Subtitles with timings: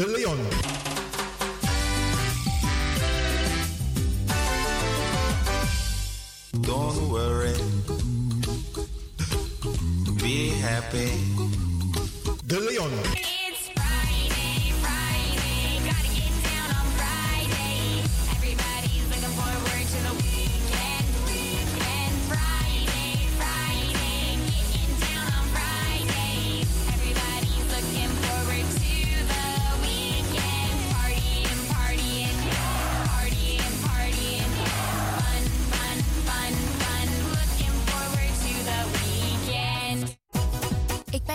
[0.00, 0.38] De Leon.
[6.62, 7.52] Don't worry.
[10.22, 11.10] Be happy.
[12.46, 13.29] De Leon.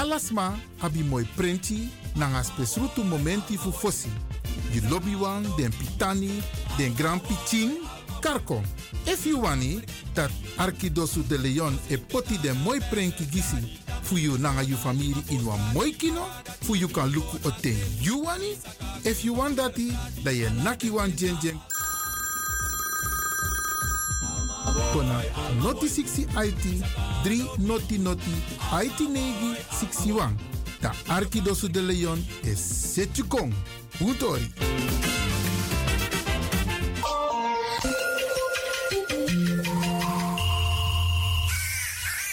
[0.00, 4.08] Alasma abi moi prenti nanga spesrutu momenti fu fosi.
[4.72, 6.42] Di lobby wan, den pitani,
[6.78, 7.70] den grand pitin,
[8.22, 8.62] karko.
[9.06, 9.82] If you wani,
[10.14, 15.14] dat Arkidosu de Leon e poti den moi prenki gisi fu you nanga you family
[15.28, 16.24] in wan moi kino,
[16.62, 18.56] fu you kan luku o ten you wani.
[19.04, 19.92] If you want dati,
[20.24, 21.60] da ye naki wan jen jen
[24.92, 25.22] kona
[25.62, 26.84] noti 60 IT
[27.24, 28.34] 3 noti noti
[28.84, 30.36] IT negi 61.
[30.80, 33.54] Da Arkidosu de Leon is Setjukong.
[34.00, 34.52] Utori.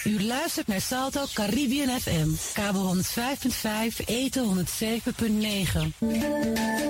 [0.04, 6.87] U luistert naar Salto Caribbean FM, kabel 105.5, eten 107.9.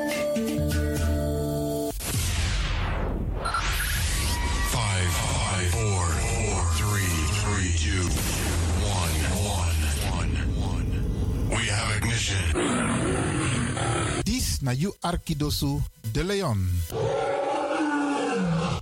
[14.67, 16.59] na you Arkidosu de Leon.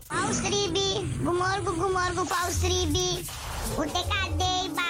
[0.10, 3.22] Paus Ribi, gumorgo gumorgo Paus Ribi.
[3.78, 4.90] Uteka deba.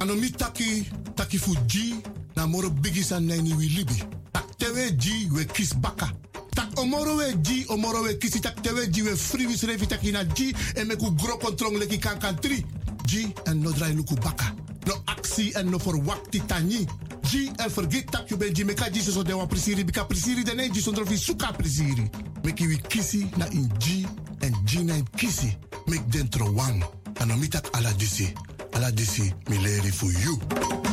[0.00, 1.96] Ano mi taki, taki fu G,
[2.36, 4.04] na moro bigisa neni wi libi.
[4.32, 6.12] Tak tewe G, we kis baka.
[6.54, 10.24] Tak omoro we G, omoro we kisi tak tewe G, we free revi taki na
[10.24, 12.83] G, en me ku gro kontrong leki kan kan tri.
[13.06, 14.54] G, en no drai luku baka.
[14.86, 16.86] No aksi en no verwakti tani.
[17.22, 20.44] G, en vergeet tak you ben G, meka G so de wan prisiri, bika prisiri
[20.44, 22.10] den en G sondro fi suka prisiri.
[22.44, 24.06] Meki wi kisi na in G,
[24.40, 25.56] en G na in kisi.
[25.86, 26.84] Mek dentro wang.
[27.20, 28.32] Ano mi tak ala disi.
[28.74, 30.83] Ala disi, mi leri fu you.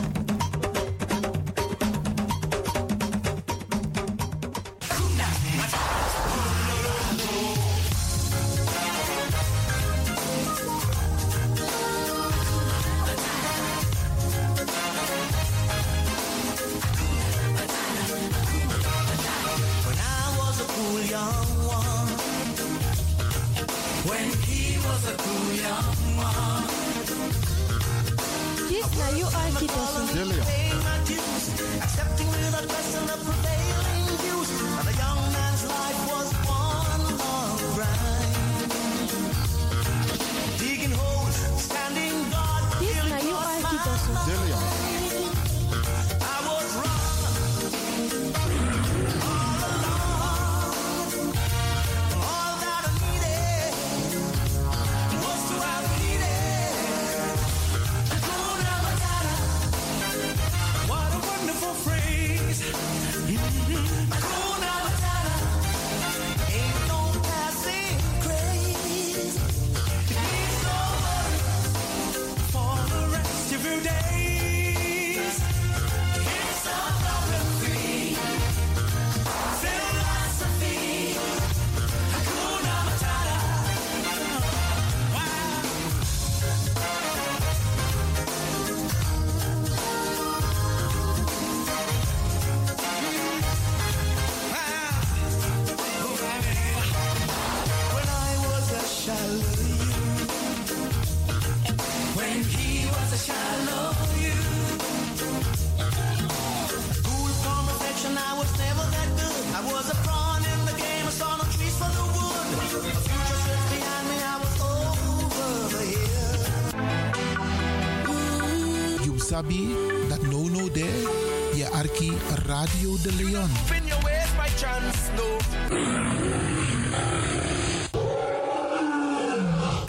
[122.71, 123.49] Radio de Leon.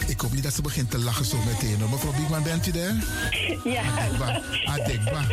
[0.07, 1.79] Ik hoop niet dat ze begint te lachen zo meteen.
[1.79, 1.89] hoor.
[1.89, 2.95] Mevrouw Biekman, bent u daar?
[3.63, 3.81] Ja.
[3.81, 4.41] Adekba.
[4.65, 5.25] Adekba.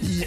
[0.20, 0.26] ja.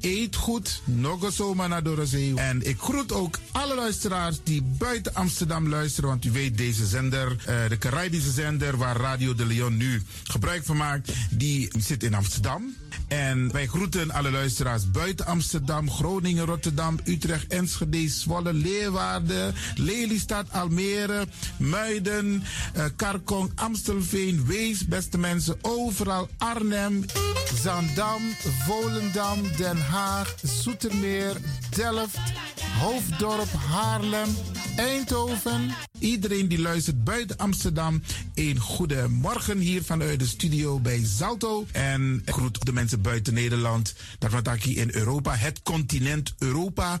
[0.00, 2.34] eet goed, nog zomaar naar de zee.
[2.34, 7.36] En ik groet ook alle luisteraars die buiten Amsterdam luisteren, want u weet deze zender,
[7.46, 12.14] eh, de Caribische zender waar Radio de Leon nu gebruik van maakt, die zit in
[12.14, 12.74] Amsterdam.
[13.06, 21.26] En wij groeten alle luisteraars buiten Amsterdam, Groningen, Rotterdam, Utrecht, Enschede, Zwolle, Leeuwarden, Lelystad, Almere,
[21.56, 22.42] Muiden,
[22.72, 27.04] eh, Karkong, Amstelveen, Wees, beste mensen, overal Arnhem,
[27.62, 28.22] Zandam,
[28.66, 31.36] Volendam, Den Haag, Zoetermeer,
[31.70, 32.18] Delft,
[32.78, 34.28] Hoofddorp, Haarlem,
[34.76, 35.74] Eindhoven.
[35.98, 38.02] Iedereen die luistert buiten Amsterdam,
[38.34, 41.66] een goede morgen hier vanuit de studio bij Zalto.
[41.72, 47.00] En groet de mensen buiten Nederland, dat wat in Europa, het continent Europa.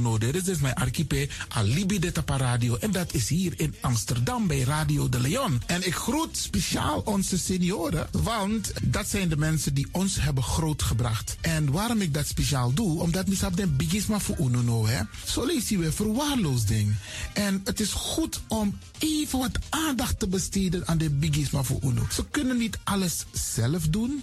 [0.00, 0.18] Etenono.
[0.18, 2.76] Dit is dus mijn archipel Alibi de Radio.
[2.76, 5.62] En dat is hier in Amsterdam bij Radio de Leon.
[5.66, 11.36] En ik groet speciaal onze senioren, want dat zijn de mensen die ons hebben grootgebracht.
[11.40, 15.02] En waarom ik dat speciaal doe, omdat hebben den bigisma voor uno hè.
[15.24, 16.94] Zo lezen we verwaarloosding.
[17.32, 22.06] En het is goed om even wat aandacht te besteden aan de bigisma voor uno.
[22.12, 24.22] Ze kunnen niet alles zelf doen.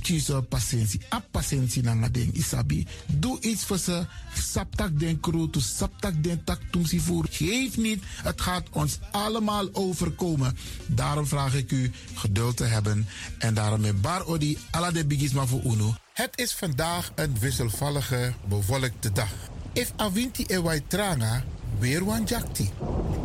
[0.00, 1.00] tjiso patiëntie.
[1.12, 2.86] A patiëntie na ding isabi.
[3.06, 4.06] Doe iets voor ze.
[4.34, 7.26] Saptak den kroto, saptak den tak tumsi voer.
[7.30, 10.56] Geef niet, het gaat ons allemaal overkomen.
[10.86, 13.06] Daarom vraag ik u geduld te hebben.
[13.38, 15.94] En daarom met bar odi ala de bigisma voor uno.
[16.12, 19.32] Het is vandaag een wisselvallige, bewolkte dag.
[19.72, 21.44] If avinti e wai tranga,
[21.78, 22.70] weer wan jakti.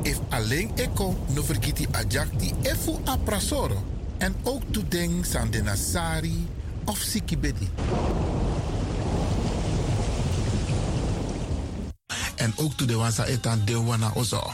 [0.01, 3.83] If alleen eko no vergiti a jakti, efu a prasoro.
[4.17, 5.51] En ook to ding san
[6.85, 7.69] of sikibedi.
[12.35, 14.53] En ook to de wansa etan de wana ozo.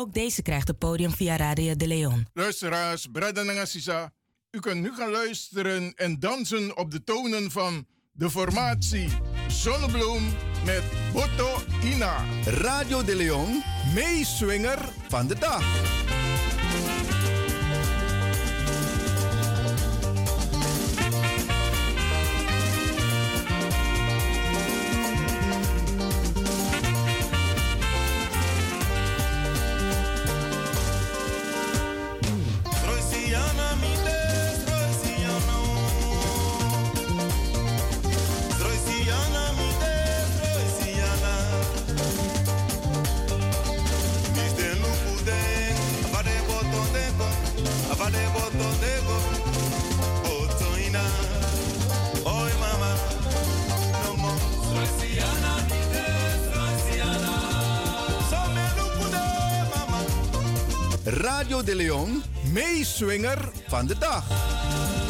[0.00, 2.26] Ook deze krijgt het podium via Radio de Leon.
[2.32, 4.12] Luisteraars, Braden en Assisa,
[4.50, 9.08] u kunt nu gaan luisteren en dansen op de tonen van de formatie
[9.48, 10.22] Zonnebloem
[10.64, 11.48] met Botto
[11.84, 12.24] Ina.
[12.44, 13.62] Radio de Leon,
[13.94, 14.78] meeswinger
[15.08, 15.64] van de dag.
[63.00, 63.38] Meeswinger
[63.68, 65.09] van de dag.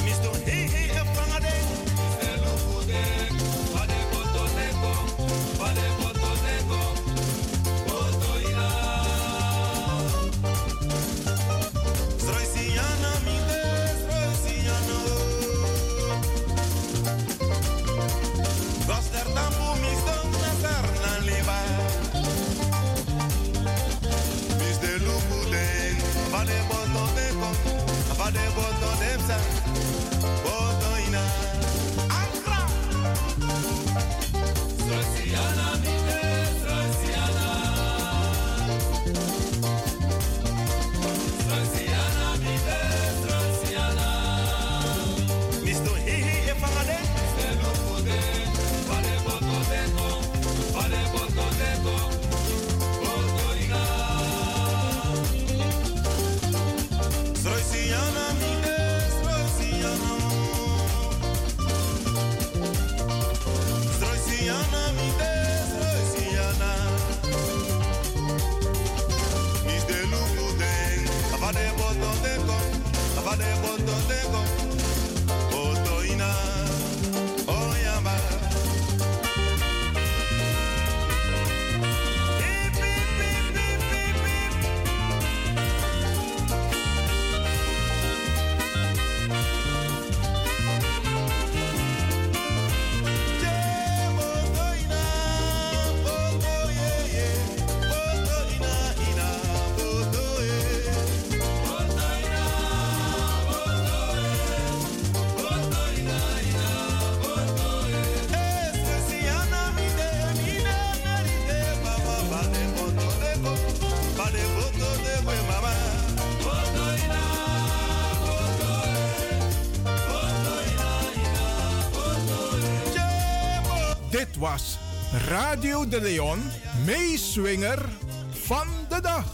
[125.51, 126.39] Radio de Leon,
[126.85, 127.89] meeswinger
[128.31, 129.25] van de dag.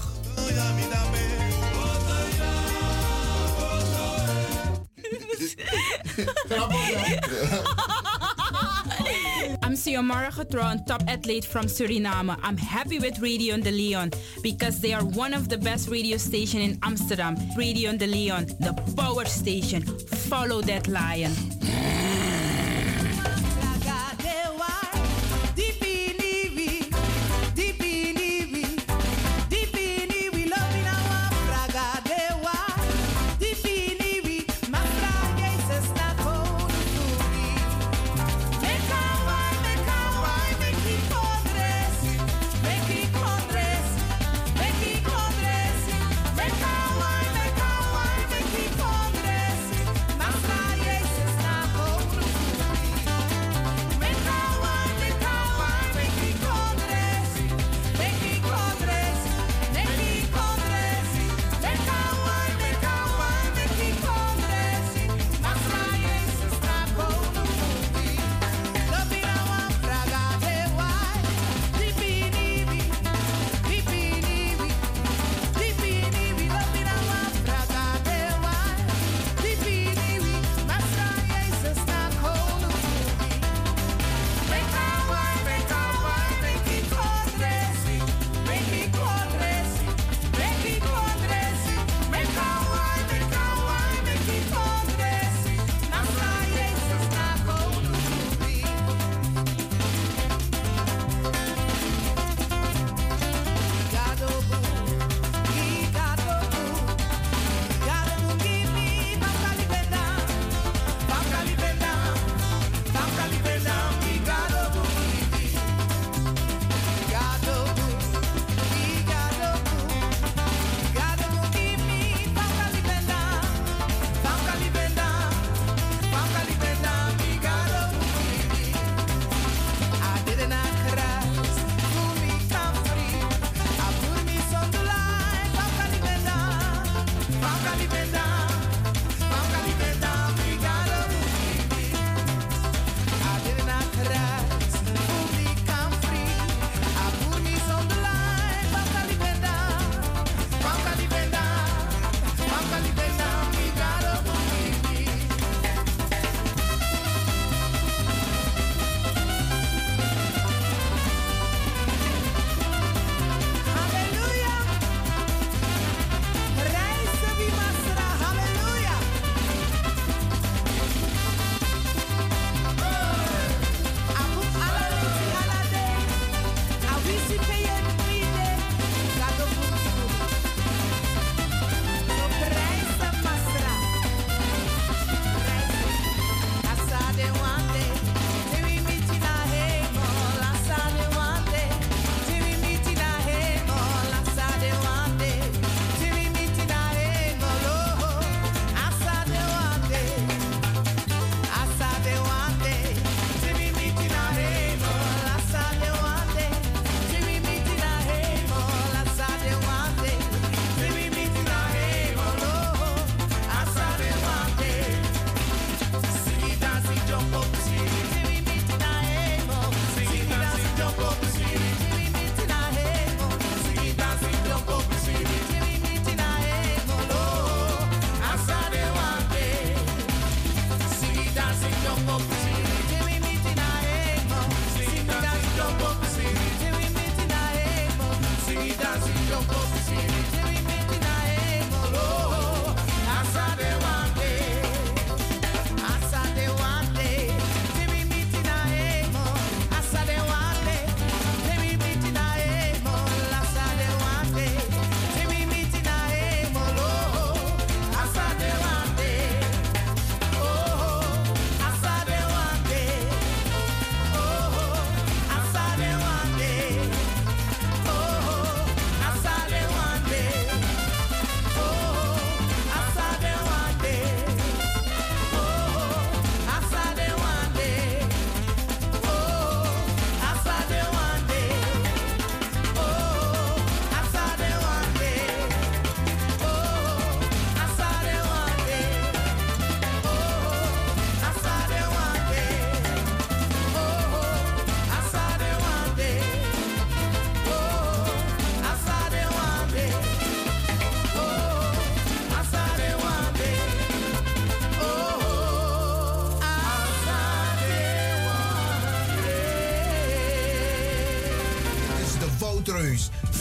[9.61, 12.37] I'm Xiomara Getron, top athlete from Suriname.
[12.43, 14.11] I'm happy with Radio de Leon
[14.43, 17.37] because they are one of the best radio station in Amsterdam.
[17.57, 19.83] Radio de Leon, the power station.
[20.29, 21.33] Follow that lion.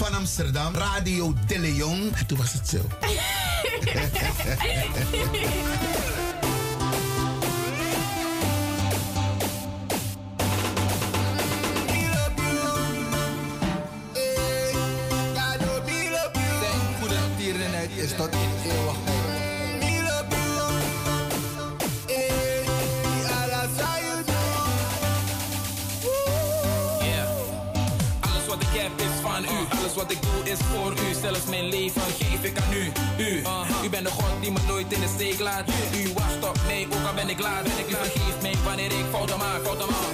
[0.05, 2.11] Van Amsterdam, Radio De Leon.
[2.13, 2.81] En toen was het zo.
[38.09, 39.63] vergeeft mij wanneer ik fouten maak.
[39.63, 40.13] Fouten maak.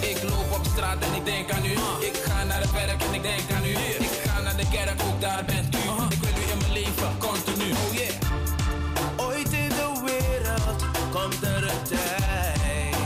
[0.00, 1.72] Ik loop op straat en ik denk aan u.
[2.06, 3.76] Ik ga naar het werk en ik denk aan u.
[4.06, 5.78] Ik ga naar de kerk, ook daar bent u.
[6.10, 7.70] Ik wil u in mijn leven, continu.
[7.72, 9.26] Oh yeah.
[9.26, 12.96] Ooit in de wereld komt er een tijd.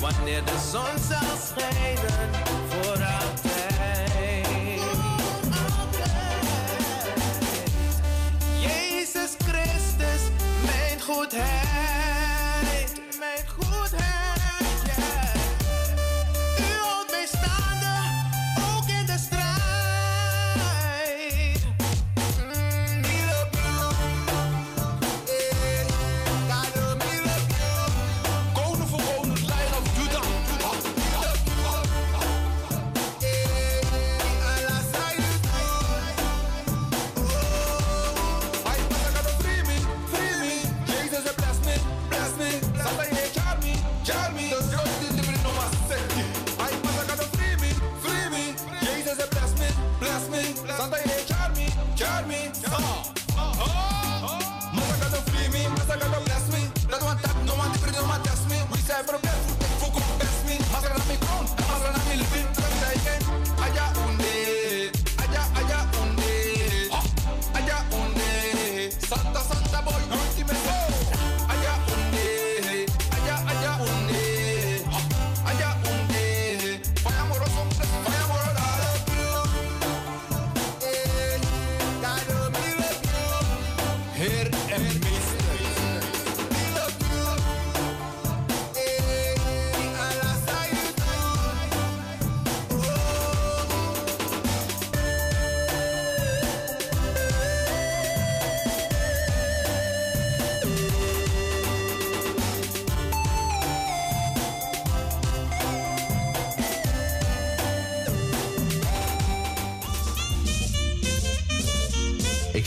[0.00, 2.49] Wanneer de zon zal schijnen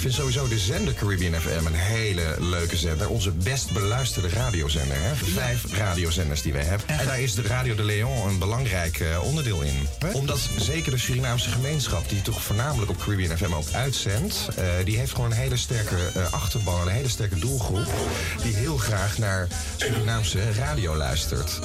[0.04, 3.10] vind sowieso de zender Caribbean FM een hele leuke zender.
[3.10, 4.98] Onze best beluisterde radiozender.
[5.00, 5.16] Hè?
[5.16, 6.88] Vijf radiozenders die wij hebben.
[6.88, 9.88] En daar is de Radio de Leon een belangrijk eh, onderdeel in.
[10.14, 14.98] Omdat zeker de Surinaamse gemeenschap, die toch voornamelijk op Caribbean FM ook uitzendt, eh, die
[14.98, 17.88] heeft gewoon een hele sterke eh, achterban, een hele sterke doelgroep.
[18.42, 21.60] Die heel graag naar Surinaamse radio luistert.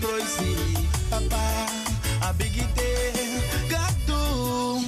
[0.00, 0.56] Crossy,
[1.10, 1.66] Papa.
[2.22, 2.90] a bigite.
[3.68, 4.80] Gato,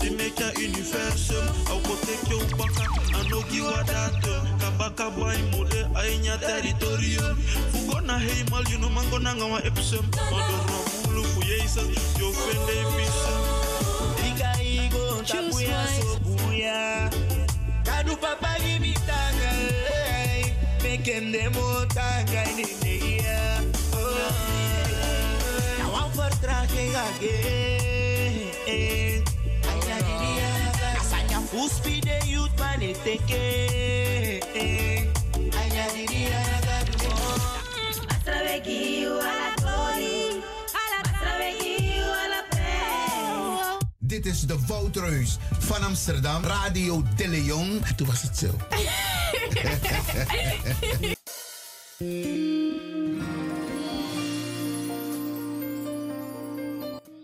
[0.00, 1.46] emeka universum.
[1.72, 2.84] Akoteke ukpaka
[3.20, 7.36] anogiwa datu uh, kabakaba imode ainya territorium.
[7.72, 12.16] Fugo na heimal yuno mango nangawa epsum odoro bulu fuyeisa bisa
[17.84, 18.58] kadu papa
[21.54, 22.42] motanga
[23.94, 24.16] oh.
[25.78, 29.15] Now I'm for tracking eh, again eh.
[43.98, 47.80] Dit is de Woutreus van Amsterdam, Radio De Leon.
[47.96, 48.50] Toen was het zo.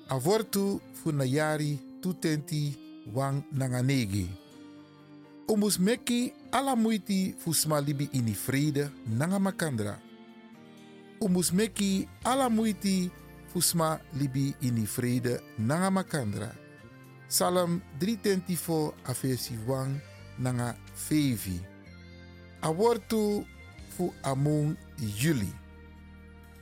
[0.06, 4.30] Avortu funayari tutenti wang nanganegi.
[5.50, 9.98] Umus meki ala muiti fusma libi ini vrede nanga makandra.
[11.20, 13.10] Umus meki ala muiti
[13.50, 16.50] fusma libi ini vrede nanga makandra.
[17.28, 19.98] Salam 324 afesi wang
[20.38, 21.60] nanga fevi.
[22.62, 23.42] Awortu
[23.96, 24.76] fu among
[25.18, 25.50] juli.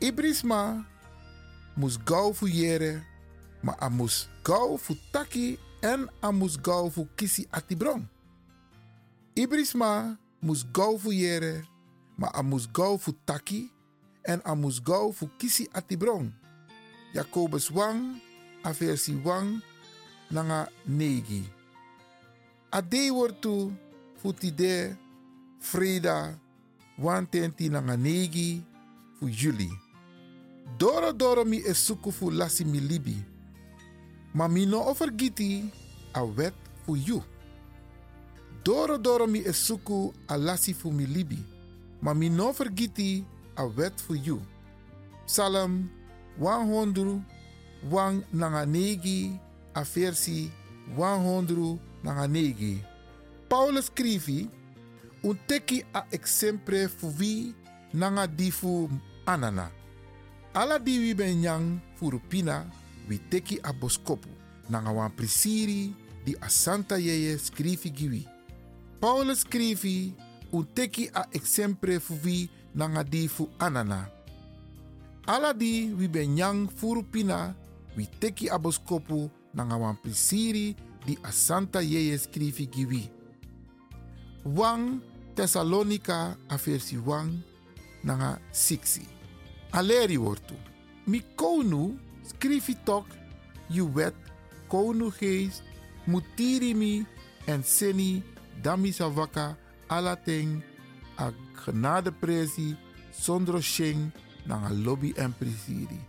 [0.01, 0.81] Ibrisma
[1.77, 3.05] mus gauw fu yere,
[3.63, 8.09] ma a mus gauw fu taki en a mus gauw fu kisi atibron.
[9.35, 11.65] Ibrisma mus gauw fu yere,
[12.17, 13.71] ma a mus gauw fu taki
[14.25, 16.33] en a mus gauw fu kisi atibron.
[17.15, 18.21] Jacobus wang,
[18.63, 18.71] a
[19.25, 19.61] wang,
[20.31, 21.43] nanga negi.
[22.71, 23.73] A dei wortu
[24.17, 24.97] fu tide,
[25.59, 26.39] Freda,
[26.99, 28.65] wantenti nanga negi,
[29.19, 29.69] fu juli.
[30.79, 33.30] Doro doro mi e suku fu lasi mi libi.
[34.33, 34.95] Ma mi no
[36.13, 37.23] a wet fu you.
[38.63, 41.39] Doro doro mi e suku a lasi fu mi libi.
[42.01, 43.25] Ma mi no vergiti
[43.57, 44.41] a wet fu you.
[45.27, 45.91] Psalm
[46.39, 47.25] 100
[47.91, 49.39] wang nanga negi
[49.75, 50.51] a versi
[50.97, 52.83] 100 nanga negi.
[53.49, 54.49] Paulus scrivi
[55.23, 57.55] un teki a exemple fu vi
[57.93, 58.89] nanga difu
[59.25, 59.71] anana.
[60.53, 61.81] Ala di wi ben yang
[63.19, 64.29] teki a boskopu
[64.69, 65.95] nanga wan prisiri
[66.25, 68.27] di a santa yeye skrifi giwi.
[69.01, 70.15] Paulus skrifi
[70.53, 74.11] un teki a exemple fu vi nanga di fu anana.
[75.27, 77.55] Ala di wi ben yang furupina
[77.97, 78.59] wi teki a
[79.55, 80.75] nanga wan prisiri
[81.07, 83.11] di a santa yeye skrifi giwi.
[84.45, 85.03] Wang
[85.35, 87.43] Thessalonica a versi wang
[88.03, 89.01] nanga 6.
[89.73, 90.55] Aleri wortu.
[91.07, 91.99] Mi konu
[92.31, 93.07] skrifi tok
[93.71, 94.15] you wet
[94.69, 95.63] konu geest
[96.07, 96.93] mutiri mi
[97.47, 98.23] en seni
[98.63, 99.57] dami savaka
[99.89, 100.63] alateng
[101.19, 101.27] a
[101.61, 102.77] genade presi
[103.13, 104.13] sondro sheng
[104.47, 106.01] nanga lobby en prisiri.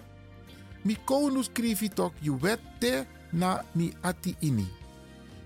[0.85, 4.67] Mi konu skrifi tok you wet te na mi ati ini.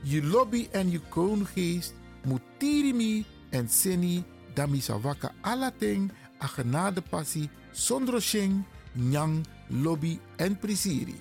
[0.04, 1.94] You lobby en you konu geest
[2.28, 4.24] mutiri mi en seni
[4.56, 8.64] dami savaka alateng a passie Sondro Sheng,
[8.96, 9.44] Nyang,
[9.84, 11.16] Lobby en Prisiri.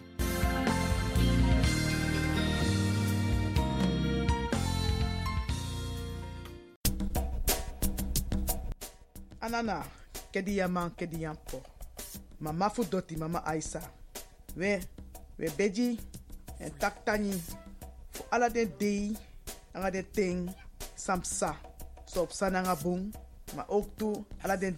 [9.42, 9.82] Anana,
[10.30, 11.62] kedi yaman, kedi yampo.
[12.38, 13.82] Mama fu doti, mama Aisa.
[14.54, 14.78] We,
[15.36, 15.98] we beji,
[16.60, 17.34] en taktani.
[18.14, 19.16] Fu ala den dei,
[20.12, 20.48] ting,
[20.94, 21.56] samsa.
[22.06, 23.10] So op sa nanga bung,
[23.56, 24.24] maar ook toe,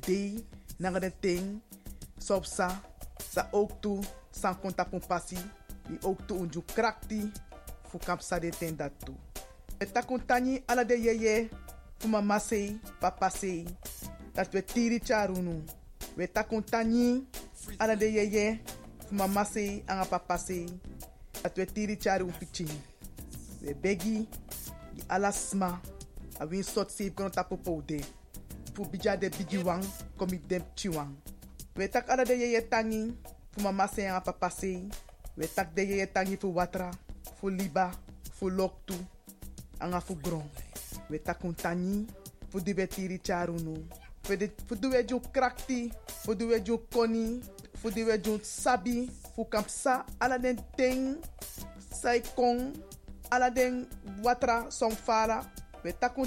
[0.00, 0.44] dei,
[0.78, 1.60] nanga ting,
[2.26, 2.68] so op sa.
[3.30, 3.70] Sa ook
[4.30, 5.38] san konta pun pasi.
[5.86, 7.30] Die ook toe unju krakti,
[7.88, 9.14] fu kamp sa de ten dat toe.
[10.66, 11.48] Ala de yeye,
[11.98, 13.64] fu mama sei, papa sei.
[14.32, 15.62] Dat we tiri charunu.
[16.16, 17.24] We takuntani
[17.78, 18.60] ala de yeye,
[19.06, 20.66] fu mama sei, anga papa sei.
[21.42, 22.68] Dat we tiri charu pichin.
[23.62, 24.28] We begi,
[24.94, 25.32] di ala
[26.38, 28.04] a win sot sei kono tapo poude.
[28.74, 29.84] fu bija de bigi wang
[30.18, 31.14] komi dem chiwang.
[31.76, 33.12] We tak ala de yeye tangi
[33.52, 34.88] fu mama se papa se.
[35.36, 36.90] We tak de yeye tangi fu watra,
[37.36, 37.92] fu liba,
[38.32, 38.94] fu loktu,
[39.78, 40.48] anga gron.
[41.10, 42.06] We tak un tangi
[42.48, 43.76] fu di betiri charunu.
[44.22, 44.48] Fu de
[45.30, 45.92] krakti,
[46.24, 47.42] fu duwe ju koni,
[47.74, 51.18] fu duwe ju sabi, fu kampsa ala den ting,
[51.92, 52.72] sai kong,
[53.30, 53.86] ala den
[54.22, 55.44] watra som fara.
[55.84, 56.26] We tak un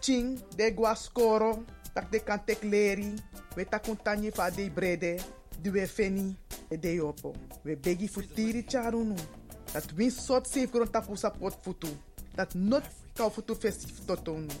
[0.00, 1.64] ching de guascoro,
[1.94, 3.16] tak de kan tek leri,
[3.56, 5.20] we tak un tanyi fa de brede,
[5.62, 6.36] di we feni,
[6.70, 7.34] e de yopo.
[7.62, 9.16] We begi futiri charunu.
[9.72, 11.88] Dat win sot safe gron tapu sapot futu.
[12.34, 14.52] Dat not kau futu festif totonu.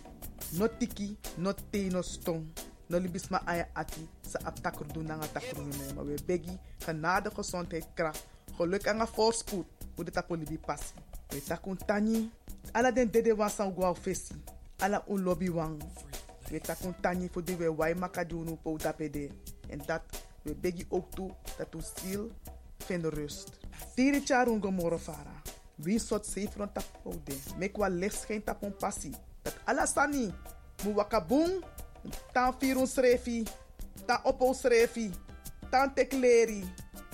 [0.52, 2.46] Not tiki, not te no stong.
[2.88, 4.60] No libis ma aya ati, sa ap
[4.92, 5.26] doen nanga
[5.56, 6.02] me.
[6.04, 8.26] We begi, genade gezondheid kracht,
[8.58, 10.94] geluk een voorspoed, hoe de tapu libi passi.
[11.28, 12.30] We tak un tanyi,
[12.72, 14.34] ala den dede wansan guau fesi
[14.78, 15.82] ala un lobby wang.
[16.54, 19.26] We tak un tanyi voor die we wai makadunu po tapede.
[19.68, 20.02] En dat
[20.42, 22.30] we begi ook toe dat u ziel
[22.78, 23.58] vindt rust.
[23.94, 25.42] Tiri charun gomoro fara.
[25.74, 27.34] Wie sot sefron tapo de.
[27.58, 29.10] Mek wa les geen tapon passi.
[29.42, 30.30] Dat ala sani.
[30.84, 31.64] Mu wakabung.
[32.32, 33.42] Tan firun srefi.
[34.06, 35.10] Tan opo srefi.
[35.70, 36.62] Tan tekleri.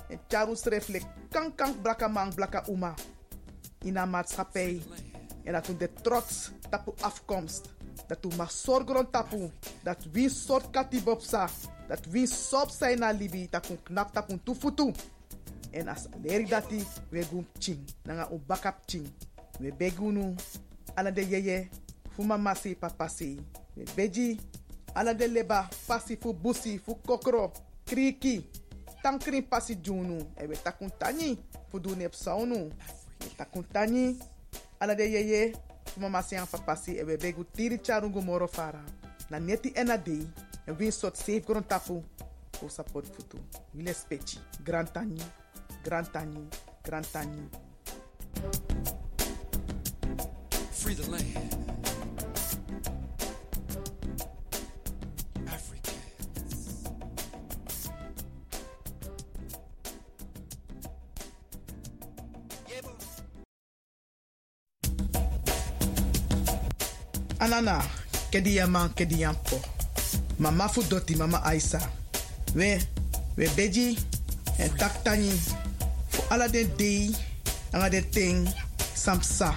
[0.09, 1.05] En charun sreflek.
[1.31, 2.35] Kan kan blaka mang
[2.69, 2.95] uma.
[3.79, 4.83] In een maatschappij.
[5.45, 7.80] En dat de trots tapu afkomst.
[8.11, 9.51] Dat we maar zorgen tapu.
[9.83, 11.49] Dat we soort katibopsa.
[11.89, 13.47] Dat we sop zijn na libi.
[13.51, 14.93] Dat we knap tapu tufutu.
[15.71, 17.79] En als leri dati we gum ching.
[18.03, 19.07] Nanga un bakap ching.
[19.61, 20.35] We begunu.
[20.95, 21.69] Ala de yeye.
[22.11, 23.39] Fu mama papa si.
[23.75, 24.41] We beji.
[24.93, 25.69] Ala de leba.
[25.87, 26.79] Pasi fu busi.
[26.79, 27.53] Fu kokro.
[27.85, 28.45] Kriki.
[29.03, 30.19] Tankrin pasi junu.
[30.37, 31.39] E we takun tani.
[31.71, 32.73] Fu du nep saunu.
[33.21, 34.19] We takun tani.
[34.81, 35.55] Ala de yeye.
[35.93, 36.97] Fu mama si an papa si.
[36.97, 38.83] E we begu tiri charungu moro fara.
[39.29, 40.29] Na neti ena dei.
[40.67, 42.03] En win sot safe gron tapu.
[42.53, 43.39] Fu support futu.
[43.75, 44.39] Wile spechi.
[44.63, 45.21] Grand tani.
[45.83, 46.49] Grand tani.
[46.83, 47.49] Grand tani.
[50.73, 51.70] Free the land.
[67.51, 67.83] Anana,
[68.31, 69.59] kedi yaman, kedi yampo.
[70.39, 71.81] Mama fu doti, mama Aisa.
[72.55, 72.79] We,
[73.37, 73.99] we beji,
[74.59, 75.35] en tak tani.
[76.09, 77.11] Fu ala den dei,
[77.73, 78.47] anga den ting,
[78.95, 79.51] samsa.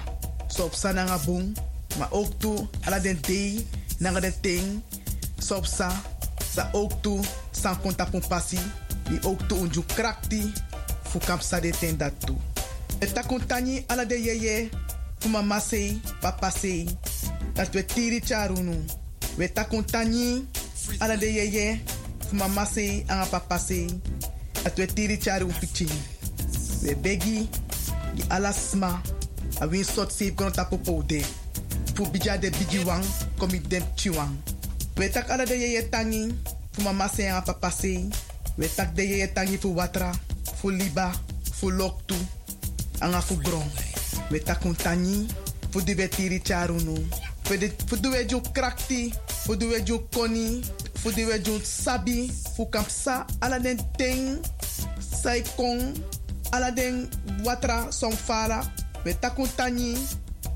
[0.48, 1.54] So op sa nanga bung.
[1.98, 3.62] Maar ook toe, ala den dei,
[3.98, 4.82] nanga den ting,
[5.38, 5.94] so op sa.
[6.72, 8.58] Ook toe, san konta pun pasi.
[9.22, 10.52] Ook toe unju krakti.
[11.02, 12.36] Fu kamsa de ten dat toe.
[12.98, 14.68] Et takuntani ala de yeye,
[15.18, 16.90] fu mama sei, papa sei.
[17.54, 18.84] Dat we tiri charunu.
[19.36, 20.46] We takuntani
[20.98, 21.80] ala de yeye,
[22.32, 23.86] mama sei, anga papa sei.
[24.62, 25.90] Dat we tiri charu piching.
[26.82, 27.48] We begi,
[28.14, 29.00] di ala sma.
[29.60, 31.22] A win sot safe kono tapo de.
[31.94, 33.04] Fu bija de bigi wang,
[33.38, 34.36] komi dem chiwang.
[34.96, 36.34] We tak ala de yeye tangi,
[36.72, 38.08] fu mama sei, anga papa sei.
[38.58, 40.12] We tak de yeye tangi fu watra,
[40.60, 41.12] fu liba,
[41.52, 42.16] fu loktu,
[43.00, 43.70] anga fu gron.
[44.30, 45.28] We takuntani,
[45.70, 46.98] fu di we tiri charunu.
[47.44, 49.12] Fu de- we ju krakti,
[49.44, 50.62] fu di we ju koni,
[50.94, 54.40] fu di we ju sabi, fu kampsa ala den ting,
[55.20, 55.92] sai kong,
[56.50, 56.72] ala
[57.44, 58.64] watra som fara.
[59.04, 59.96] We takuntani,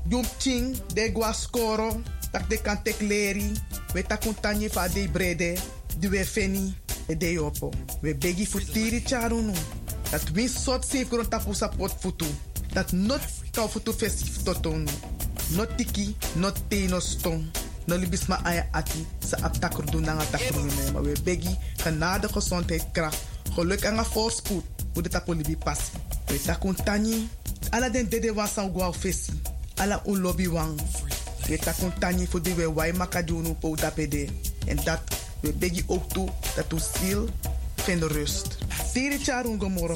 [0.09, 3.51] jum ching, de guascoro, tak de kantek leri.
[3.93, 5.57] We takuntani fa de brede,
[5.99, 6.73] di we feni,
[7.07, 7.71] e de yopo.
[8.01, 9.53] We begi fu tiri charunu.
[10.09, 12.25] Dat win sot safe grond tapu sapot futu.
[12.73, 13.21] Dat not
[13.51, 14.89] kau futu festif totonu.
[15.49, 17.45] Not tiki, not te no stong.
[17.85, 20.91] No libis ma aya ati sa ap takru doen nanga takru me.
[20.93, 23.17] Maar we begi genade gezondheid kracht.
[23.53, 24.63] Geluk en een voorspoed.
[24.93, 25.91] Hoe de tapu libi passi.
[26.25, 27.29] We takun tani.
[27.69, 29.41] Ala den dede wan fesi.
[29.75, 30.79] Ala un lobby wang.
[31.47, 33.75] We takun tani voor die we wai makadunu po.
[34.65, 35.01] En dat
[35.41, 37.29] we begi ook toe dat u ziel
[37.75, 38.57] vind rust.
[38.93, 39.95] Tiri charungo moro.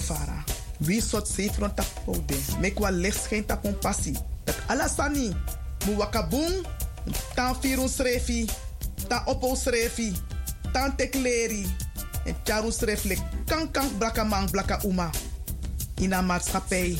[0.83, 2.35] Wie sot safe rond tapo de.
[2.59, 4.15] Mek wa licht geen tapon passi.
[4.43, 5.31] Dat alasani.
[5.85, 6.65] Mu wakabung.
[7.35, 8.49] Tan firun srefi.
[9.07, 10.11] Tan opo srefi.
[10.71, 11.65] Tan tekleri.
[12.25, 13.19] En charu sreflek.
[13.45, 15.09] Kan kan blaka mang blaka uma.
[15.95, 16.97] In een maatschappij.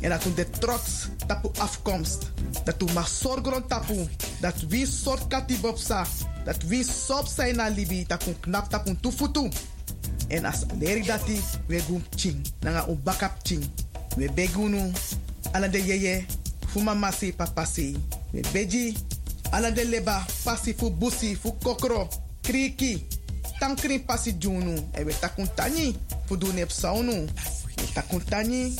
[0.00, 2.32] En dat de trots tapu afkomst.
[2.64, 4.08] Dat u zorgen rond tapu.
[4.40, 6.06] Dat wie soort katibopsa.
[6.44, 8.04] Dat wie sop zijn na libi.
[8.06, 9.48] Dat u knap tufutu.
[10.30, 12.40] En as leri dati, we gum ching.
[12.62, 12.98] Nanga un
[13.42, 13.64] ching.
[14.16, 14.92] We begunu.
[15.52, 16.26] Ala de yeye.
[16.68, 17.94] Fu mama se papa se.
[18.32, 18.96] We beji.
[19.52, 22.08] Ala de leba pasi fu busi fu kokro.
[22.42, 23.04] Kriki.
[23.60, 24.74] Tankri pasi junu.
[24.96, 25.96] E we takun tani.
[26.26, 27.28] Fu nep saunu.
[27.76, 28.76] We takun tani.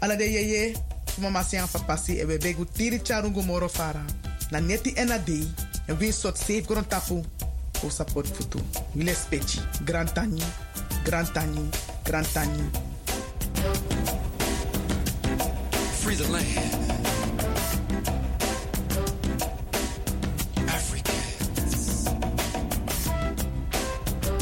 [0.00, 0.74] Ala de yeye.
[1.06, 2.18] Fu mama si fa pasi.
[2.18, 4.04] E we begu tiri charungu moro fara.
[4.50, 4.94] Na neti.
[4.96, 7.24] En win sot safe gron tapu.
[7.74, 8.60] Fu support futu.
[8.94, 9.14] Wile.
[9.84, 10.08] Grand
[11.04, 11.68] Grand tani.
[12.02, 12.70] Grand tani.
[16.00, 16.76] Free the land.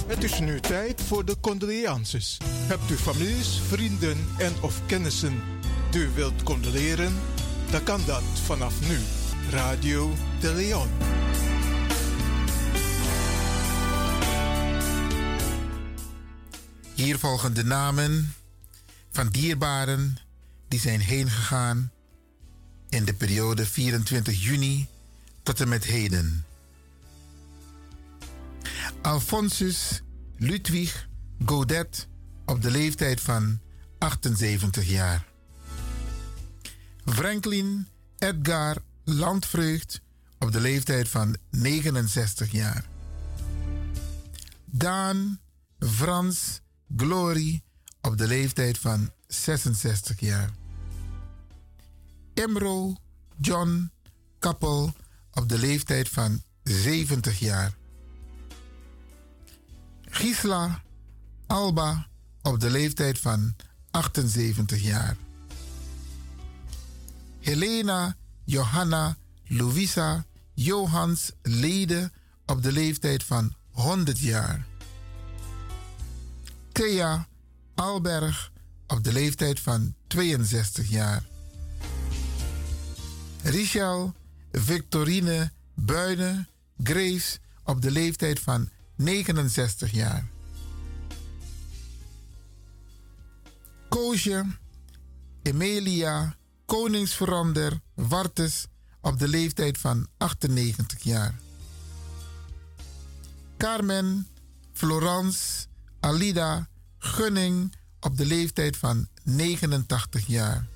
[0.07, 2.39] Het is nu tijd voor de condolences.
[2.45, 5.43] Hebt u families, vrienden en of kennissen
[5.91, 7.13] die u wilt condoleren?
[7.71, 8.99] Dan kan dat vanaf nu.
[9.51, 10.89] Radio de Leon.
[16.97, 18.35] Hier volgen de namen
[19.11, 20.17] van dierbaren
[20.69, 21.93] die zijn heen gegaan
[22.89, 24.89] in de periode 24 juni
[25.43, 26.45] tot en met heden.
[29.03, 30.03] Alphonsus
[30.37, 31.09] Ludwig
[31.45, 32.09] Godet
[32.45, 33.61] op de leeftijd van
[33.99, 35.27] 78 jaar.
[37.05, 40.01] Franklin Edgar Landvreugd
[40.39, 42.85] op de leeftijd van 69 jaar.
[44.65, 45.41] Daan
[45.79, 46.61] Frans
[46.97, 47.63] Glory
[48.01, 50.51] op de leeftijd van 66 jaar.
[52.35, 52.97] Emro
[53.37, 53.91] John
[54.39, 54.93] Kappel
[55.33, 57.75] op de leeftijd van 70 jaar.
[60.05, 60.83] Gisla
[61.47, 62.07] Alba
[62.43, 63.55] op de leeftijd van
[63.91, 65.17] 78 jaar.
[67.41, 72.11] Helena Johanna Louisa Johans Lede
[72.47, 74.67] op de leeftijd van 100 jaar.
[76.77, 77.29] Thea
[77.75, 78.53] Alberg
[78.87, 81.25] op de leeftijd van 62 jaar.
[83.43, 84.15] Richel
[84.53, 86.47] Victorine Buine
[86.83, 90.27] Grace op de leeftijd van 69 jaar.
[93.89, 94.45] Koosje
[95.43, 98.67] Emilia Koningsverander Wartes
[99.01, 101.35] op de leeftijd van 98 jaar.
[103.57, 104.29] Carmen
[104.73, 105.67] Florence
[106.07, 110.67] Alida Gunning op de leeftijd van 89 jaar.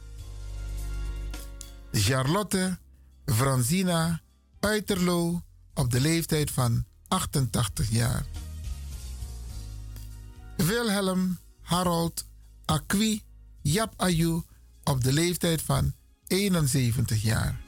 [1.93, 2.79] Charlotte
[3.27, 4.21] Franzina
[4.61, 5.43] Uiterlo
[5.75, 8.25] op de leeftijd van 88 jaar.
[10.57, 12.25] Wilhelm Harold
[12.65, 13.23] Acqui
[13.61, 14.13] Jap
[14.85, 15.95] op de leeftijd van
[16.27, 17.61] 71 jaar.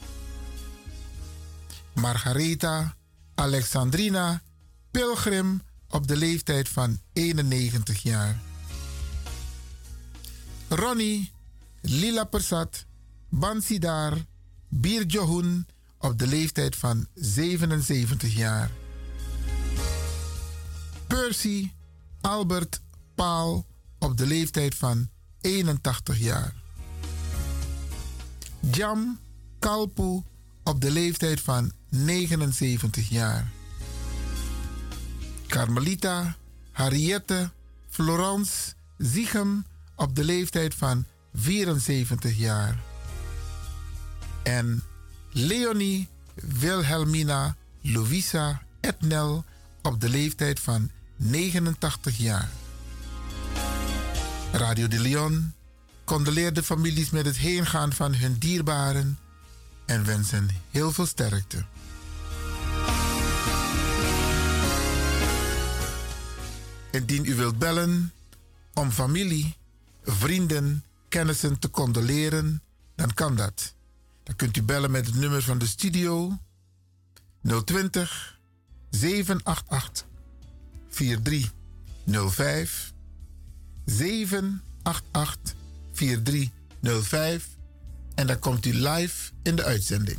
[1.95, 2.97] Margaretha
[3.35, 4.43] Alexandrina
[4.91, 5.61] Pilgrim
[5.93, 8.41] op de leeftijd van 91 jaar.
[10.69, 11.33] Ronnie
[11.81, 12.87] Lila Persat
[13.29, 14.25] Bansidar
[14.69, 15.67] Bir Johun
[15.99, 18.71] op de leeftijd van 77 jaar.
[21.07, 21.71] Percy
[22.21, 22.81] Albert
[23.15, 23.67] Paul
[23.99, 25.09] op de leeftijd van
[25.41, 26.55] 81 jaar.
[28.71, 29.19] Jam
[29.59, 30.23] Kalpu
[30.63, 33.53] op de leeftijd van 79 jaar.
[35.53, 36.37] Carmelita
[36.71, 37.51] Harriette
[37.89, 39.65] Florence Ziegem
[39.97, 42.79] op de leeftijd van 74 jaar.
[44.43, 44.83] En
[45.31, 49.45] Leonie Wilhelmina Louisa Etnel
[49.83, 52.49] op de leeftijd van 89 jaar.
[54.53, 55.53] Radio de Leon
[56.05, 59.19] condoleert families met het heengaan van hun dierbaren
[59.87, 61.65] en wensen heel veel sterkte.
[66.93, 68.13] Indien u wilt bellen
[68.75, 69.57] om familie,
[70.05, 72.63] vrienden, kennissen te condoleren,
[72.95, 73.75] dan kan dat.
[74.23, 76.39] Dan kunt u bellen met het nummer van de studio
[77.65, 78.39] 020
[78.91, 80.07] 788
[80.89, 82.93] 4305
[83.85, 85.55] 788
[85.93, 87.49] 4305
[88.15, 90.19] en dan komt u live in de uitzending.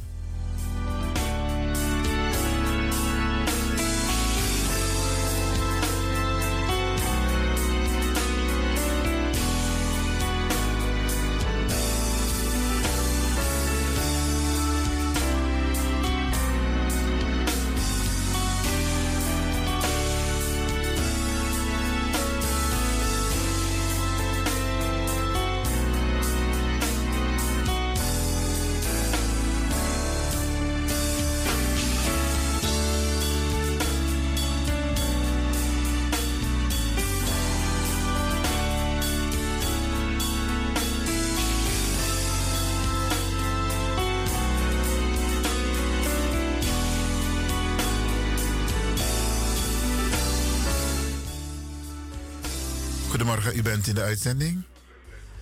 [53.73, 54.63] Bent in de uitzending.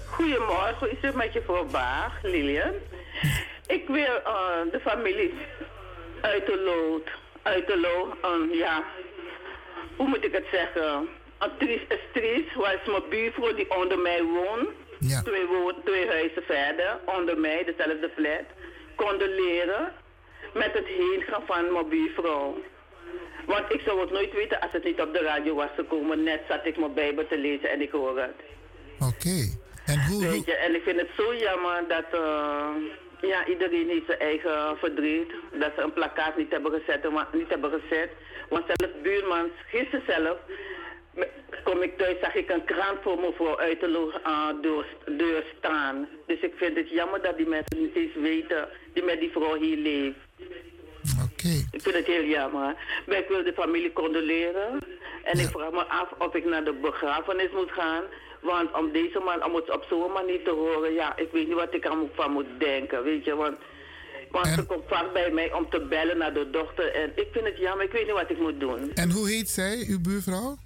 [0.05, 2.73] Goedemorgen, is het met je vrouw Baag, Lilian?
[3.67, 5.33] Ik wil eh, de familie
[6.21, 7.07] uit de lood,
[7.41, 8.83] uit de lood, eh, ja,
[9.95, 11.07] hoe moet ik het zeggen?
[11.37, 14.69] Een triest is triest, waar is mijn buurvrouw die onder mij woont.
[15.23, 18.47] Twee, wo twee huizen verder, onder mij, dezelfde flat.
[18.95, 19.93] Condoleren
[20.53, 22.57] met het heengaan van mijn buurvrouw.
[23.45, 26.23] Want ik zou het nooit weten als het niet op de radio was gekomen.
[26.23, 28.35] Net zat ik mijn Bijbel te lezen en ik hoor het.
[28.99, 29.37] Oké.
[29.85, 30.27] En hoe...
[30.27, 32.69] Weet je, en ik vind het zo jammer dat uh,
[33.21, 35.31] ja, iedereen heeft zijn eigen verdriet.
[35.59, 37.11] Dat ze een plakkaat niet hebben gezet.
[37.11, 38.09] Maar, niet hebben gezet.
[38.49, 40.37] Want zelfs buurman, gisteren zelf,
[41.63, 46.07] kom ik thuis, zag ik een krant voor mevrouw uit de uh, deur, deur staan.
[46.25, 49.55] Dus ik vind het jammer dat die mensen niet eens weten die met die vrouw
[49.55, 50.17] hier leeft.
[51.71, 52.75] Ik vind het heel jammer.
[53.07, 54.79] Maar ik wil de familie condoleren.
[55.23, 58.03] En ik vraag me af of ik naar de begrafenis moet gaan.
[58.41, 61.55] Want om deze man, om het op zo'n manier te horen, ja, ik weet niet
[61.55, 63.35] wat ik aan van moet denken, weet je.
[63.35, 63.57] Want,
[64.31, 66.93] want ze komt vaak bij mij om te bellen naar de dochter.
[66.93, 68.91] En ik vind het jammer, ik weet niet wat ik moet doen.
[68.93, 70.57] En hoe heet zij, uw buurvrouw?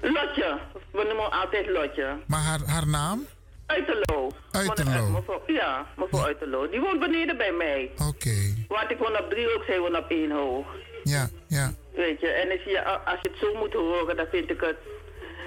[0.00, 0.58] Lotje.
[0.90, 2.16] We noemen haar altijd Lotje.
[2.26, 3.26] Maar haar, haar naam?
[3.66, 4.30] Uiterlo.
[4.50, 5.42] Uiterlo.
[5.46, 6.68] Ja, mevrouw Uiterlo.
[6.68, 7.90] Die woont beneden bij mij.
[8.08, 8.36] Oké.
[8.68, 10.66] Want ik woon op drie ook, zij woont op één hoog.
[11.02, 11.72] Ja, ja.
[11.94, 14.76] Weet je, en als je, als je het zo moet horen, dan vind ik het,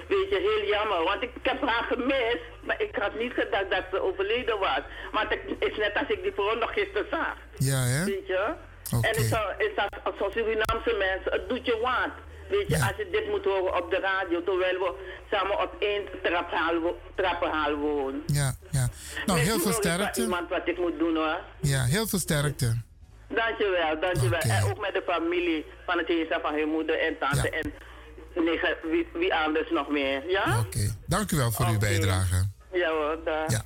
[0.08, 1.04] weet je, heel jammer.
[1.04, 4.82] Want ik, heb haar gemist, maar ik had niet gedacht dat ze overleden was.
[5.12, 7.36] Want het is net als ik die vrouw nog gisteren zag.
[7.56, 8.04] Ja, hè?
[8.04, 8.54] Weet je?
[8.96, 9.10] Okay.
[9.10, 12.27] En ik zou, ik zou, als Surinaamse mensen, het doet je wat.
[12.48, 14.94] Weet je, als je dit moet horen op de radio, terwijl we
[15.30, 16.02] samen op één
[17.16, 18.22] trappenhaal wonen.
[18.26, 18.88] Ja, ja.
[19.26, 20.20] Nou, heel veel sterkte.
[20.20, 21.40] iemand wat ik moet doen hoor.
[21.60, 22.76] Ja, heel veel sterkte.
[23.28, 24.40] Dankjewel, dankjewel.
[24.40, 24.56] Okay.
[24.56, 27.72] En ook met de familie van het heersen van hun moeder en tante en
[28.90, 30.30] wie, wie anders nog meer.
[30.30, 30.58] Ja?
[30.58, 30.94] Oké, okay.
[31.06, 31.74] dank u wel voor okay.
[31.74, 32.48] uw bijdrage.
[32.72, 33.50] Ja hoor, daar.
[33.50, 33.62] Ja.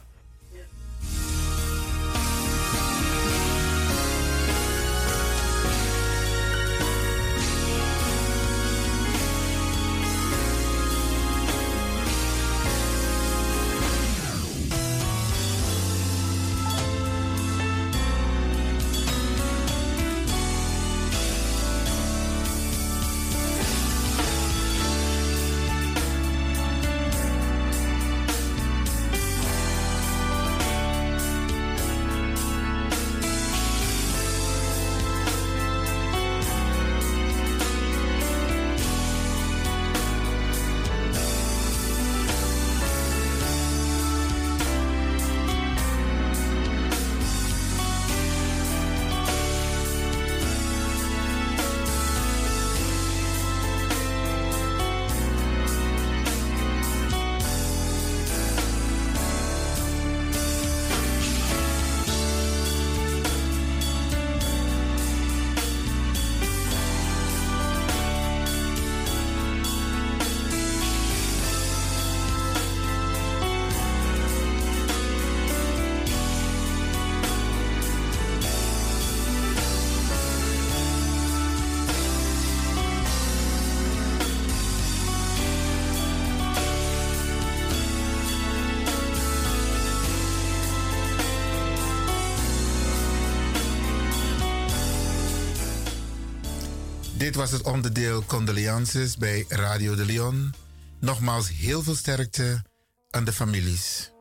[97.23, 100.55] Dit was het onderdeel Condolences bij Radio de Leon.
[101.01, 102.63] Nogmaals heel veel sterkte
[103.11, 104.12] aan de families.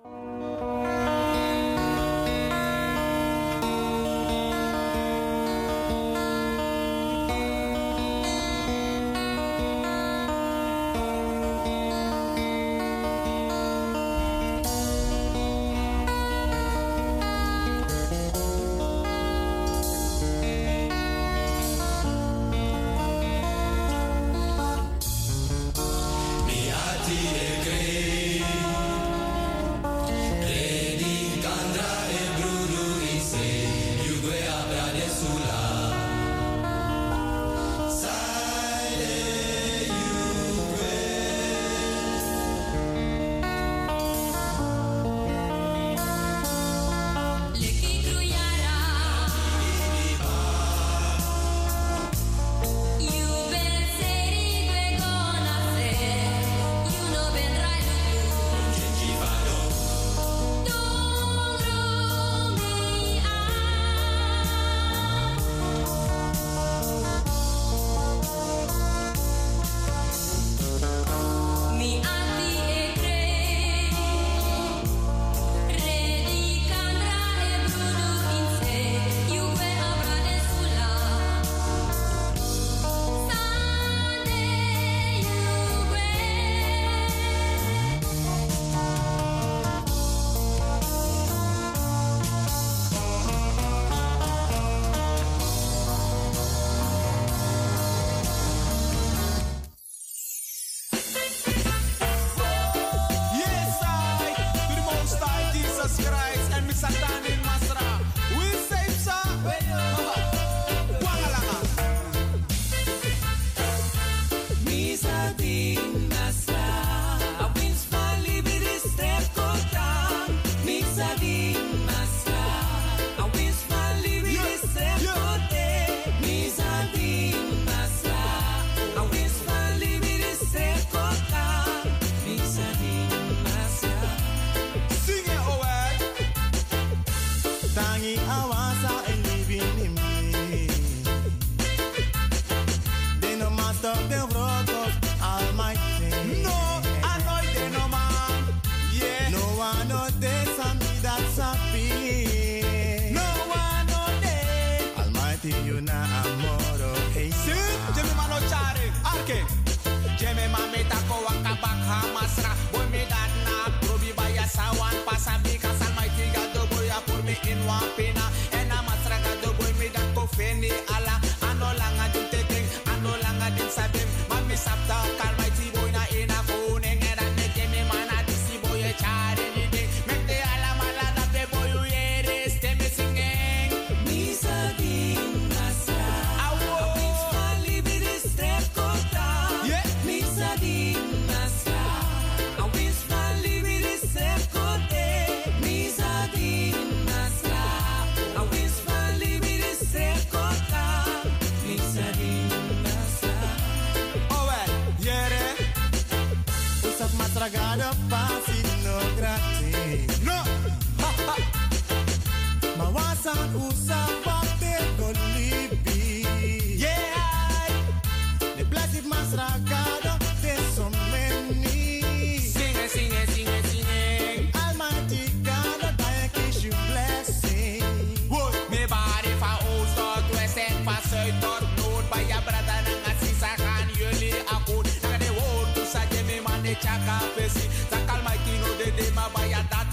[236.82, 239.32] Chaka Pesi, Zakal Mighty, no, the name of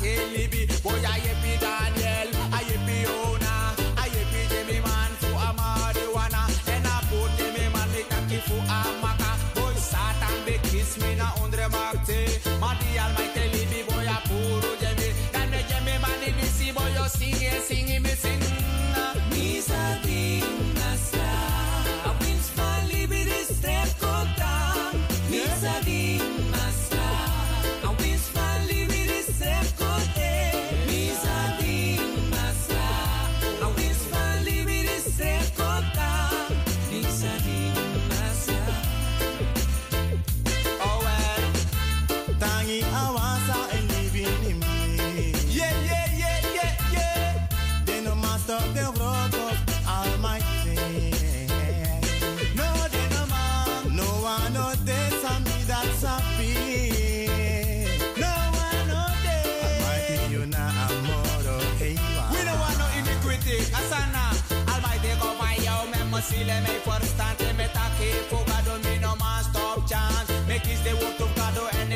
[0.01, 0.58] he Libi.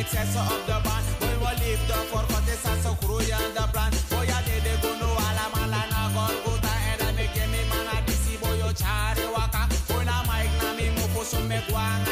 [0.03, 1.07] excess of the band.
[1.21, 3.93] boy, we leave the forgot, it's so crew and the plan.
[4.11, 6.73] Boy, I did go no alamala na gorgota.
[6.91, 9.63] And I make me man a busy boy, yo chari waka.
[9.89, 12.12] Boy, I mic na me mofo so me guanga.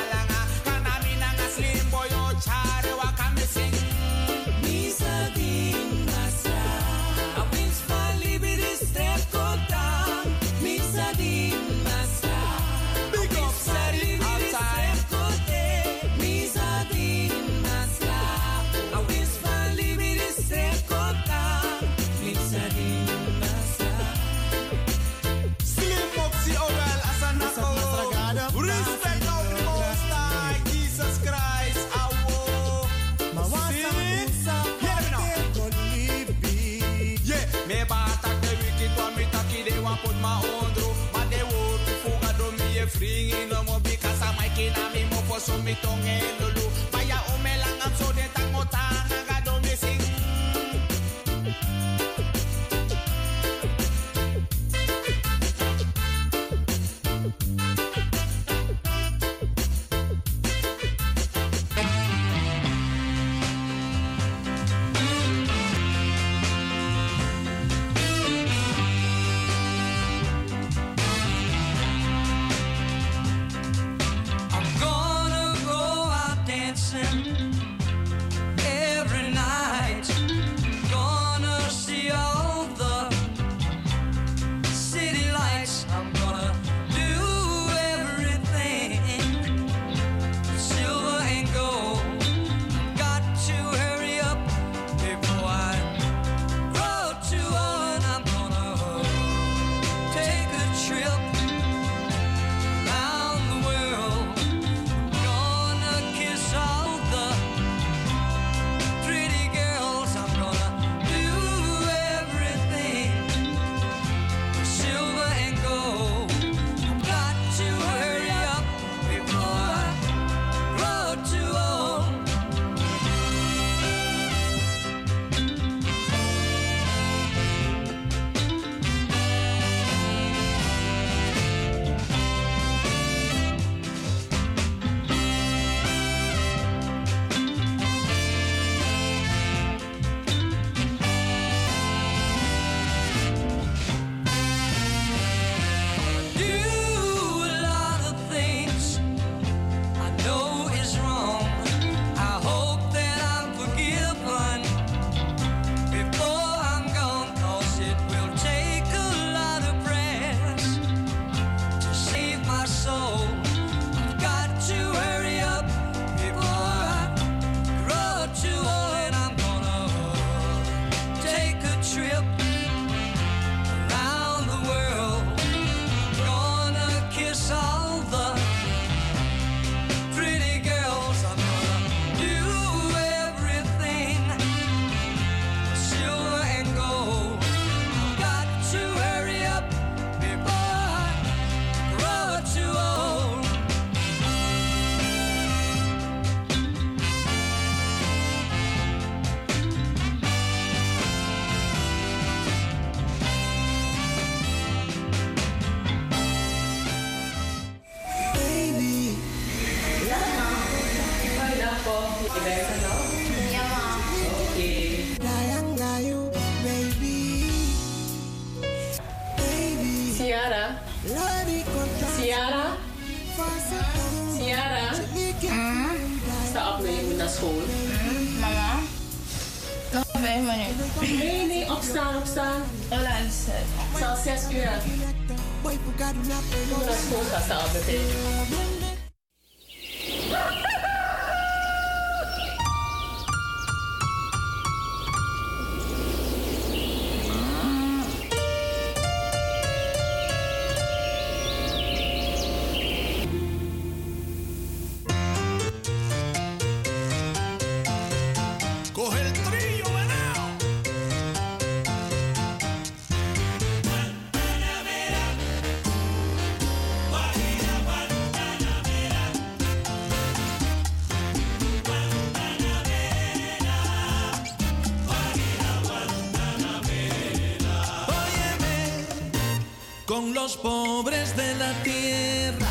[280.42, 282.66] los pobres de la tierra.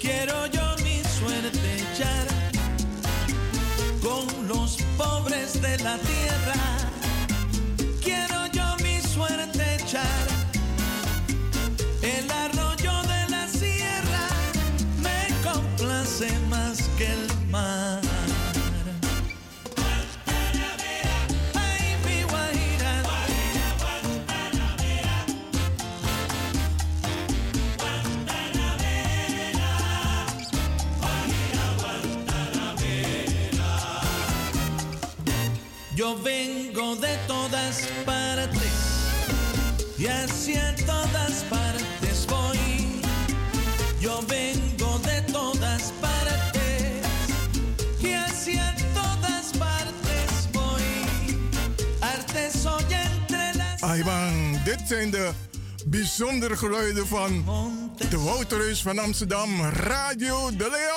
[0.00, 2.26] Quiero yo mi suerte echar
[4.02, 6.83] con los pobres de la tierra.
[55.94, 57.44] Bijzonder geluiden van
[58.10, 60.93] de Wouterus van Amsterdam, Radio De Leon.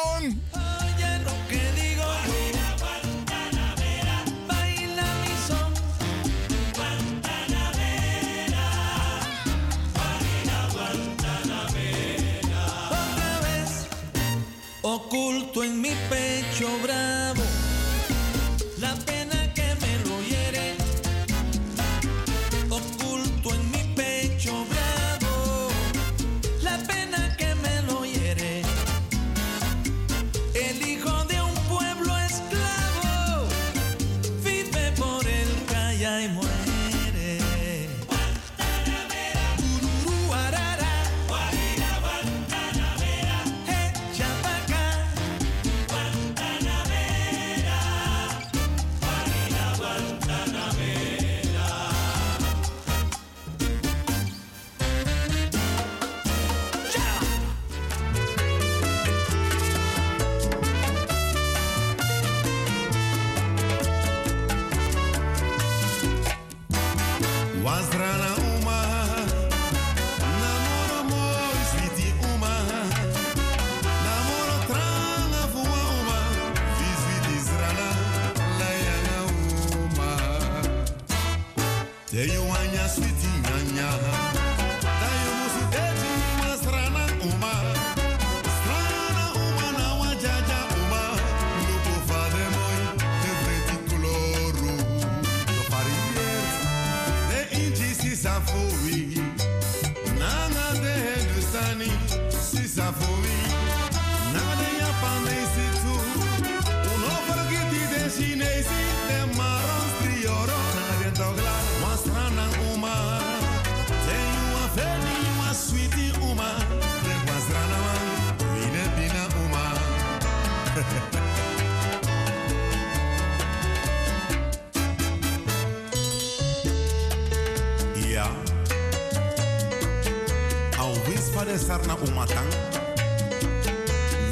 [131.67, 132.47] sarna umatan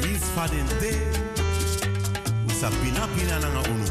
[0.02, 0.90] mis fadente
[2.48, 3.85] usapina pina nanga unu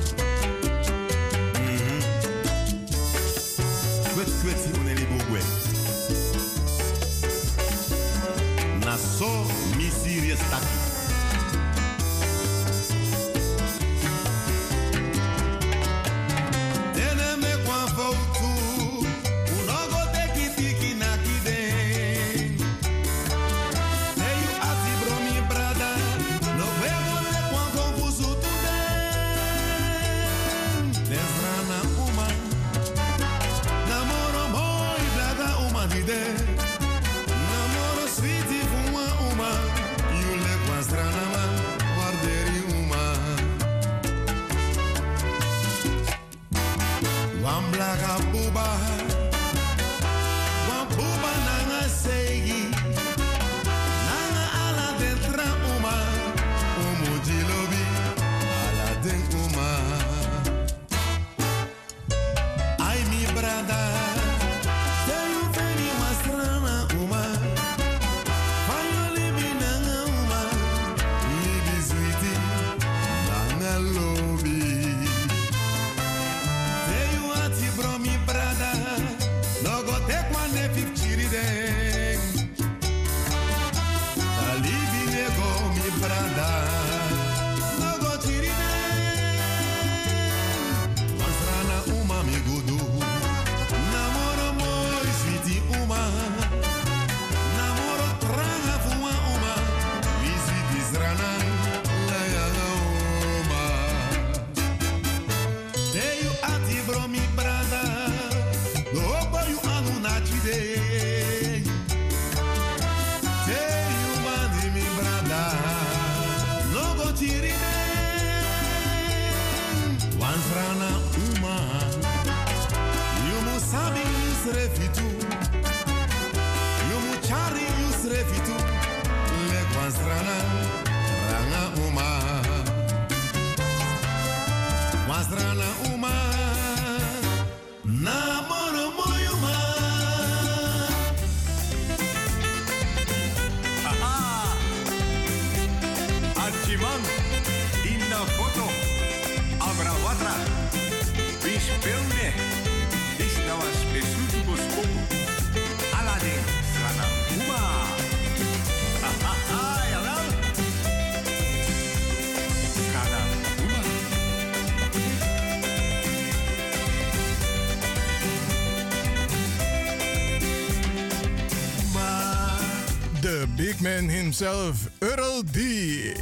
[173.96, 176.14] man himself, Earl D.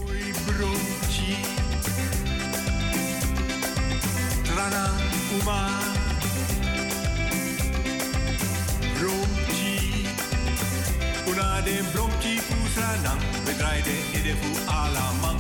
[11.26, 14.36] Una den blomki pusana, we draaiden in de
[14.68, 15.33] alama.